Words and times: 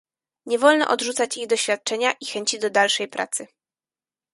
Nie 0.45 0.59
wolno 0.59 0.87
odrzucać 0.89 1.37
ich 1.37 1.47
doświadczenia 1.47 2.11
i 2.21 2.25
chęci 2.25 2.59
do 2.59 2.69
dalszej 2.69 3.07
pracy 3.07 3.47